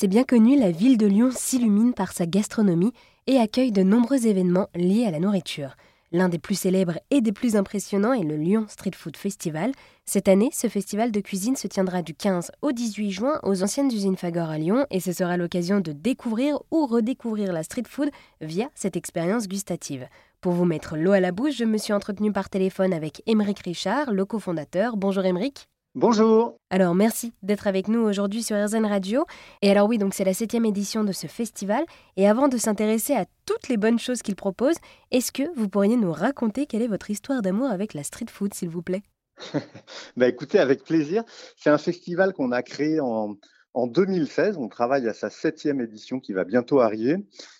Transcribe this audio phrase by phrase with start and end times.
[0.00, 2.92] C'est bien connu, la ville de Lyon s'illumine par sa gastronomie
[3.26, 5.74] et accueille de nombreux événements liés à la nourriture.
[6.12, 9.72] L'un des plus célèbres et des plus impressionnants est le Lyon Street Food Festival.
[10.04, 13.92] Cette année, ce festival de cuisine se tiendra du 15 au 18 juin aux anciennes
[13.92, 18.10] usines Fagor à Lyon et ce sera l'occasion de découvrir ou redécouvrir la street food
[18.40, 20.06] via cette expérience gustative.
[20.40, 23.58] Pour vous mettre l'eau à la bouche, je me suis entretenu par téléphone avec Émeric
[23.64, 24.96] Richard, le cofondateur.
[24.96, 25.68] Bonjour Émeric.
[26.00, 26.60] Bonjour.
[26.70, 29.26] Alors merci d'être avec nous aujourd'hui sur RZN Radio.
[29.62, 31.84] Et alors oui, donc c'est la septième édition de ce festival.
[32.16, 34.76] Et avant de s'intéresser à toutes les bonnes choses qu'il propose,
[35.10, 38.54] est-ce que vous pourriez nous raconter quelle est votre histoire d'amour avec la street food,
[38.54, 39.02] s'il vous plaît?
[40.16, 41.24] Bah écoutez, avec plaisir.
[41.56, 43.34] C'est un festival qu'on a créé en,
[43.74, 47.16] en 2016, on travaille à sa septième édition qui va bientôt arriver.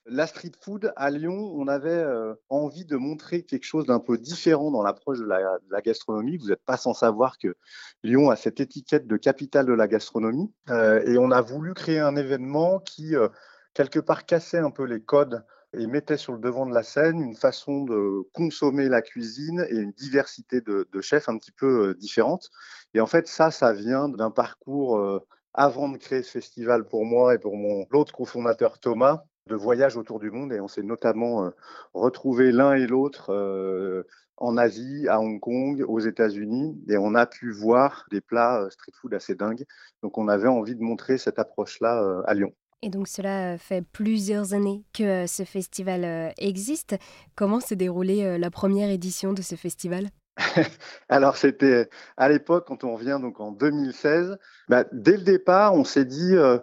[0.07, 4.17] La street food à Lyon, on avait euh, envie de montrer quelque chose d'un peu
[4.17, 6.39] différent dans l'approche de, la, gastronomie.
[6.39, 7.55] Vous n'êtes pas sans savoir que
[8.03, 10.51] Lyon a cette étiquette de capitale de la gastronomie.
[10.71, 13.29] Euh, et on a voulu créer un événement qui, euh,
[13.75, 17.21] quelque part, cassait un peu les codes et mettait sur le devant de la scène
[17.21, 21.95] une façon de consommer la cuisine et une diversité de, de chefs un petit peu
[21.95, 22.49] différente.
[22.95, 25.23] Et en fait, ça, ça vient d'un parcours
[25.59, 29.97] avant de créer ce festival pour moi et pour mon l'autre cofondateur Thomas, de voyage
[29.97, 31.51] autour du monde et on s'est notamment euh,
[31.95, 34.05] retrouvés l'un et l'autre euh,
[34.37, 38.71] en Asie, à Hong Kong, aux États-Unis et on a pu voir des plats euh,
[38.71, 39.65] street food assez dingues.
[40.05, 42.53] Donc on avait envie de montrer cette approche-là à Lyon.
[42.83, 46.95] Et donc cela fait plusieurs années que ce festival existe.
[47.35, 50.11] Comment s'est déroulée la première édition de ce festival?
[51.09, 55.85] Alors c'était à l'époque, quand on revient donc en 2016, bah, dès le départ, on
[55.85, 56.59] s'est dit euh,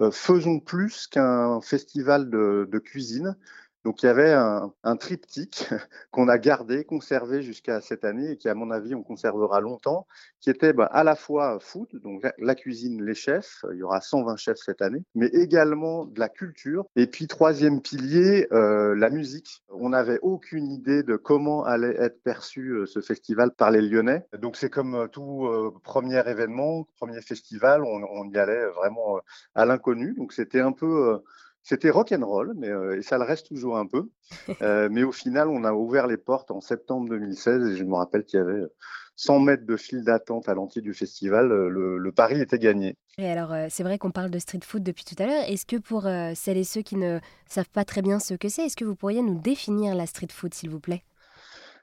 [0.00, 3.36] euh, faisons plus qu'un festival de, cuisine.
[3.84, 5.68] Donc il y avait un, triptyque
[6.10, 10.06] qu'on a gardé, conservé jusqu'à cette année et qui, à mon avis, on conservera longtemps,
[10.40, 14.00] qui était bah, à la fois food, donc la cuisine, les chefs, il y aura
[14.00, 16.86] 120 chefs cette année, mais également de la culture.
[16.96, 19.62] Et puis troisième pilier, euh, la musique.
[19.68, 24.24] On n'avait aucune idée de comment allait être perçu euh, ce festival par les Lyonnais.
[24.38, 25.46] Donc c'est comme euh, tout
[25.82, 29.20] premier événement, premier festival, on, on y allait vraiment
[29.54, 30.14] à l'inconnu.
[30.14, 31.20] Donc c'était un peu
[31.64, 34.08] c'était rock'n'roll, mais euh, et ça le reste toujours un peu.
[34.62, 37.94] Euh, mais au final, on a ouvert les portes en septembre 2016 et je me
[37.94, 38.62] rappelle qu'il y avait
[39.16, 41.50] 100 mètres de file d'attente à l'entrée du festival.
[41.50, 42.96] Euh, le, pari était gagné.
[43.18, 45.44] Et alors, c'est vrai qu'on parle de street food depuis tout à l'heure.
[45.48, 48.66] Est-ce que pour celles et ceux qui ne savent pas très bien ce que c'est,
[48.66, 51.02] est-ce que vous pourriez nous définir la street food, s'il vous plaît?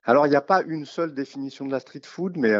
[0.03, 2.53] Alors, il n'y a pas une seule définition de la street food, mais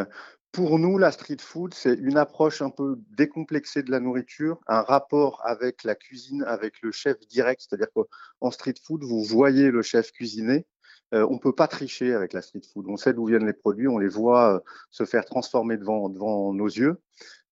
[0.52, 4.82] pour nous, la street food, c'est une approche un peu décomplexée de la nourriture, un
[4.82, 7.62] rapport avec la cuisine, avec le chef direct.
[7.66, 10.66] C'est-à-dire qu'en street food, vous voyez le chef cuisiner.
[11.14, 12.84] Euh, on ne peut pas tricher avec la street food.
[12.88, 16.52] On sait d'où viennent les produits, on les voit euh, se faire transformer devant, devant
[16.52, 17.00] nos yeux.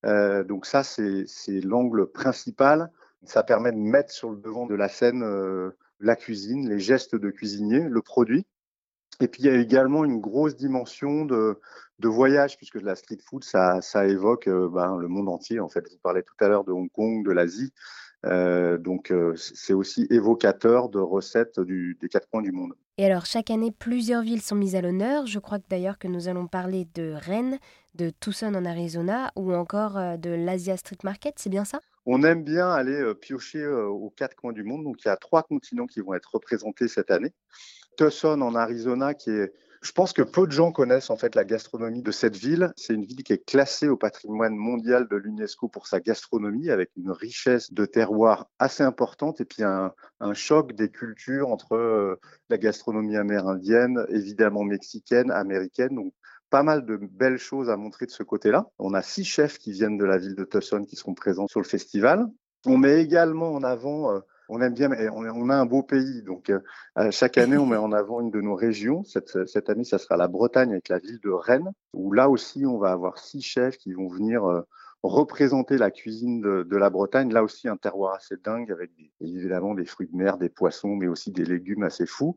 [0.05, 1.27] Euh, donc ça, c'est
[1.63, 2.91] l'angle principal.
[3.25, 5.25] Ça permet de mettre sur le devant de la scène
[6.01, 8.47] la cuisine, les gestes de cuisinier, le produit.
[9.21, 11.59] Et puis il y a également une grosse dimension de,
[11.99, 15.61] de voyage, puisque la street food, ça, ça évoque euh, ben, le monde entier.
[15.61, 17.73] En fait, vous parlez tout à l'heure de Hong Kong, de l'Asie.
[18.27, 22.75] Euh, donc euh, c'est aussi évocateur de recettes du, des quatre coins du monde.
[22.99, 25.27] Et alors chaque année, plusieurs villes sont mises à l'honneur.
[25.27, 27.59] Je crois que d'ailleurs que nous allons parler de Rennes,
[27.95, 31.81] de Tucson en Arizona ou encore de l'Asia Street Market, c'est bien ça?
[32.05, 34.85] On aime bien aller piocher aux quatre coins du monde.
[34.85, 37.33] Donc, il y a trois continents qui vont être représentés cette année.
[38.01, 39.53] Tucson en Arizona, qui est
[39.83, 42.71] je pense que peu de gens connaissent en fait la gastronomie de cette ville.
[42.77, 46.91] C'est une ville qui est classée au patrimoine mondial de l'UNESCO pour sa gastronomie, avec
[46.97, 49.93] une richesse de terroir assez importante et puis un,
[50.35, 52.17] choc des cultures entre euh,
[52.51, 55.95] la gastronomie amérindienne, évidemment mexicaine, américaine.
[55.95, 56.13] Donc
[56.51, 58.67] pas mal de belles choses à montrer de ce côté-là.
[58.79, 61.61] On a six chefs qui viennent de la ville de Tucson qui seront présents sur
[61.61, 62.27] le festival.
[62.67, 66.23] On met également en avant euh, on aime bien, on a un beau pays.
[66.23, 69.05] Donc, euh, chaque année, on met en avant une de nos régions.
[69.05, 72.77] Cette, année, ça sera la Bretagne avec la ville de Rennes, où là aussi, on
[72.77, 74.63] va avoir six chefs qui vont venir euh,
[75.05, 77.33] représenter la cuisine de, la Bretagne.
[77.33, 81.07] Là aussi, un terroir assez dingue avec évidemment des fruits de mer, des poissons, mais
[81.07, 82.37] aussi des légumes assez fous.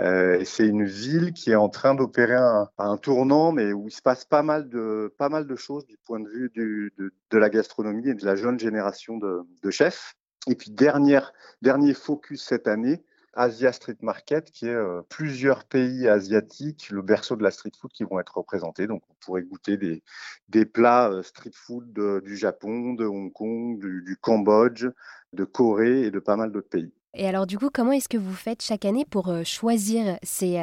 [0.00, 2.36] Euh, c'est une ville qui est en train d'opérer
[2.76, 5.96] un, tournant, mais où il se passe pas mal de, pas mal de choses du
[6.04, 10.16] point de vue de, la gastronomie et de la jeune génération de chefs.
[10.48, 13.02] Et puis, dernier focus cette année,
[13.34, 17.90] Asia Street Market, qui est euh, plusieurs pays asiatiques, le berceau de la street food
[17.92, 18.86] qui vont être représentés.
[18.86, 20.02] Donc, on pourrait goûter des,
[20.48, 21.92] des plats euh, street food
[22.22, 24.86] du Japon, de Hong Kong, du, Cambodge,
[25.32, 26.92] de Corée et de pas mal d'autres pays.
[27.14, 30.58] Et alors, du coup, comment est-ce que vous faites chaque année pour euh, choisir ces,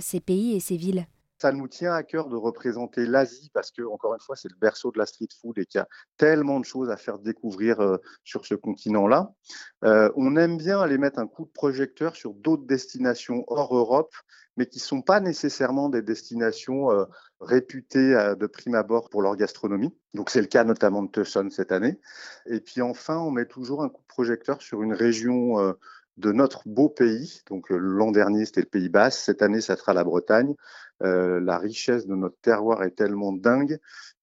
[0.00, 1.06] ces pays et ces villes?
[1.44, 4.56] Ça nous tient à cœur de représenter l'Asie parce que, encore une fois, c'est le
[4.58, 7.80] berceau de la street food et qu'il y a tellement de choses à faire découvrir
[7.80, 9.30] euh, sur ce continent-là.
[9.84, 14.14] Euh, on aime bien aller mettre un coup de projecteur sur d'autres destinations hors Europe,
[14.56, 17.04] mais qui ne sont pas nécessairement des destinations euh,
[17.42, 19.94] réputées de prime abord pour leur gastronomie.
[20.14, 22.00] Donc c'est le cas notamment de Tucson cette année.
[22.46, 25.74] Et puis enfin, on met toujours un coup de projecteur sur une région
[26.16, 27.42] de notre beau pays.
[27.48, 29.20] Donc l'an dernier, c'était le Pays Basque.
[29.20, 30.54] Cette année, ça sera la Bretagne.
[31.02, 33.78] Euh, la richesse de notre terroir est tellement dingue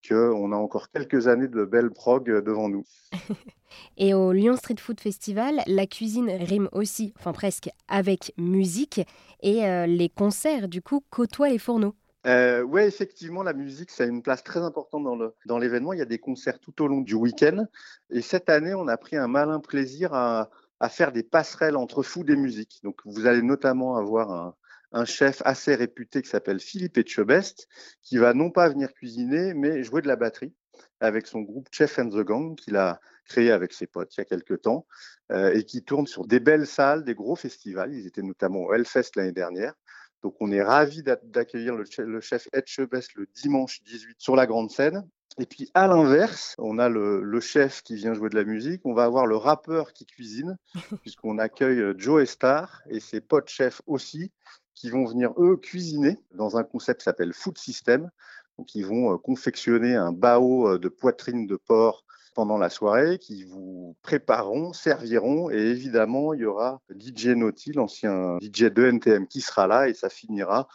[0.08, 2.84] qu'on a encore quelques années de belles prog devant nous.
[3.96, 9.00] Et au Lyon Street Food Festival, la cuisine rime aussi, enfin presque, avec musique
[9.42, 11.94] et euh, les concerts, du coup, côtoient les fourneaux.
[12.26, 15.88] Euh, oui, effectivement, la musique, ça a une place très importante dans l'événement.
[15.88, 17.66] Dans Il y a des concerts tout au long du week-end.
[18.10, 20.50] Et cette année, on a pris un malin plaisir à,
[20.82, 22.80] à faire des passerelles entre food et musique.
[22.82, 24.56] Donc, vous allez notamment avoir
[24.92, 27.68] un, chef assez réputé qui s'appelle Philippe Etchebest,
[28.02, 30.52] qui va non pas venir cuisiner, mais jouer de la batterie
[30.98, 34.22] avec son groupe Chef and the Gang qu'il a créé avec ses potes il y
[34.22, 34.86] a quelques temps
[35.30, 37.94] euh, et qui tourne sur des belles salles, des gros festivals.
[37.94, 39.74] Ils étaient notamment au Hellfest l'année dernière.
[40.22, 45.08] Donc on est ravi d'accueillir le, chef Etchebest le dimanche 18 sur la grande scène.
[45.38, 48.82] Et puis à l'inverse, on a le, le, chef qui vient jouer de la musique,
[48.84, 50.58] on va avoir le rappeur qui cuisine,
[51.02, 54.30] puisqu'on accueille euh, Joe Star et ses potes chefs aussi,
[54.74, 58.10] qui vont venir, eux, cuisiner dans un concept qui s'appelle Food System.
[58.58, 63.18] Donc, ils vont euh, confectionner un bao euh, de poitrine de porc pendant la soirée,
[63.18, 69.26] qui vous prépareront, serviront, et évidemment, il y aura DJ Naughty, l'ancien DJ de NTM,
[69.26, 70.66] qui sera là, et ça finira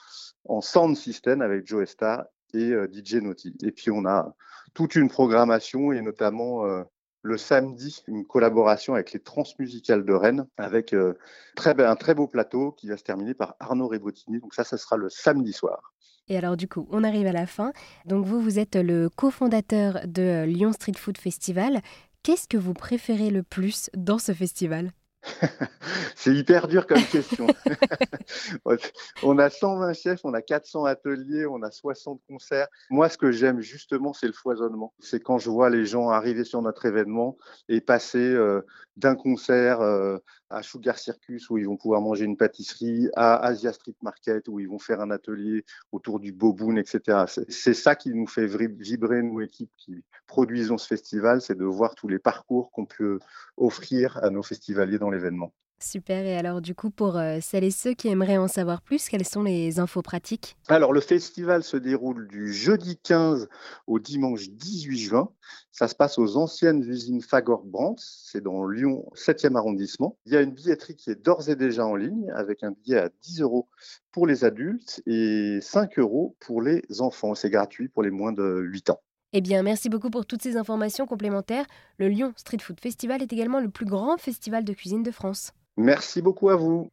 [0.46, 3.56] en sound system avec Joe Star et euh, DJ Naughty.
[3.64, 4.36] Et puis, on a
[4.74, 6.64] toute une programmation, et notamment
[7.28, 11.14] le samedi une collaboration avec les Transmusicales de Rennes avec euh,
[11.66, 14.40] un très beau plateau qui va se terminer par Arnaud Rebottini.
[14.40, 15.94] Donc ça, ce sera le samedi soir.
[16.30, 17.72] Et alors du coup, on arrive à la fin.
[18.06, 21.82] Donc vous, vous êtes le cofondateur de Lyon Street Food Festival.
[22.24, 24.92] Qu'est-ce que vous préférez le plus dans ce festival?
[26.16, 27.48] c'est hyper dur comme question.
[29.24, 32.68] on a 120 chefs, on a 400 ateliers, on a 60 concerts.
[32.90, 34.94] Moi, ce que j'aime justement, c'est le foisonnement.
[35.00, 37.38] C'est quand je vois les gens arriver sur notre événement
[37.70, 38.62] et passer euh,
[38.98, 40.18] d'un concert euh,
[40.50, 44.60] à Sugar Circus où ils vont pouvoir manger une pâtisserie, à Asia Street Market où
[44.60, 47.26] ils vont faire un atelier autour du boboon, etc.
[47.48, 51.96] C'est ça qui nous fait vibrer, nous, équipes qui produisons ce festival, c'est de voir
[51.96, 53.20] tous les parcours qu'on peut
[53.56, 55.54] offrir à nos festivaliers dans l'événement.
[55.80, 59.10] Super, et alors du coup, pour euh, celles et ceux qui aimeraient en savoir plus,
[59.10, 60.58] quelles sont les infos pratiques?
[60.70, 63.48] Alors le festival se déroule du jeudi 15
[63.86, 65.30] au dimanche 18 juin.
[65.72, 70.18] Ça se passe aux anciennes usines Fagor-Brandt, c'est dans Lyon 7e arrondissement.
[70.26, 72.98] Il y a une billetterie qui est d'ores et déjà en ligne avec un billet
[72.98, 73.68] à 10 euros
[74.12, 77.36] pour les adultes et 5 euros pour les enfants.
[77.36, 79.00] C'est gratuit pour les moins de 8 ans.
[79.34, 81.66] Eh bien, merci beaucoup pour toutes ces informations complémentaires.
[82.00, 85.52] Le Lyon Street Food Festival est également le plus grand festival de cuisine de France.
[85.78, 86.92] Merci beaucoup à vous.